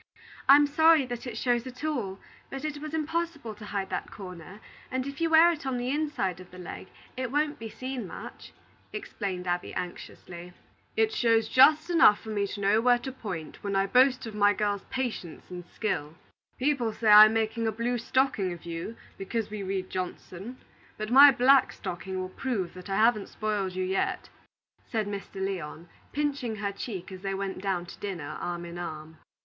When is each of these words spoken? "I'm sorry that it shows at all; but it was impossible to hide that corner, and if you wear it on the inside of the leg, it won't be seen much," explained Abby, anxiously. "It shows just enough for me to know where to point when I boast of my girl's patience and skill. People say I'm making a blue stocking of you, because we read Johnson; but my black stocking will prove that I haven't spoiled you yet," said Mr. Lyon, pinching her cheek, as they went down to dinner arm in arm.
"I'm 0.49 0.65
sorry 0.65 1.05
that 1.05 1.27
it 1.27 1.37
shows 1.37 1.67
at 1.67 1.83
all; 1.83 2.17
but 2.49 2.65
it 2.65 2.79
was 2.81 2.95
impossible 2.95 3.53
to 3.53 3.65
hide 3.65 3.91
that 3.91 4.09
corner, 4.09 4.59
and 4.89 5.05
if 5.05 5.21
you 5.21 5.29
wear 5.29 5.51
it 5.51 5.63
on 5.63 5.77
the 5.77 5.91
inside 5.91 6.39
of 6.39 6.49
the 6.49 6.57
leg, 6.57 6.87
it 7.15 7.31
won't 7.31 7.59
be 7.59 7.69
seen 7.69 8.07
much," 8.07 8.51
explained 8.91 9.45
Abby, 9.45 9.75
anxiously. 9.75 10.53
"It 10.97 11.13
shows 11.13 11.47
just 11.47 11.91
enough 11.91 12.19
for 12.19 12.29
me 12.29 12.47
to 12.47 12.59
know 12.61 12.81
where 12.81 12.97
to 12.97 13.11
point 13.11 13.63
when 13.63 13.75
I 13.75 13.85
boast 13.85 14.25
of 14.25 14.33
my 14.33 14.53
girl's 14.53 14.81
patience 14.89 15.51
and 15.51 15.65
skill. 15.67 16.15
People 16.57 16.91
say 16.93 17.07
I'm 17.11 17.33
making 17.33 17.67
a 17.67 17.71
blue 17.71 17.99
stocking 17.99 18.51
of 18.51 18.65
you, 18.65 18.95
because 19.19 19.51
we 19.51 19.61
read 19.61 19.91
Johnson; 19.91 20.57
but 20.97 21.11
my 21.11 21.29
black 21.29 21.71
stocking 21.73 22.19
will 22.19 22.29
prove 22.29 22.73
that 22.73 22.89
I 22.89 22.95
haven't 22.95 23.29
spoiled 23.29 23.73
you 23.73 23.83
yet," 23.85 24.29
said 24.87 25.05
Mr. 25.05 25.35
Lyon, 25.35 25.89
pinching 26.11 26.55
her 26.55 26.71
cheek, 26.71 27.11
as 27.11 27.21
they 27.21 27.35
went 27.35 27.61
down 27.61 27.85
to 27.85 27.99
dinner 27.99 28.35
arm 28.41 28.65
in 28.65 28.79
arm. 28.79 29.19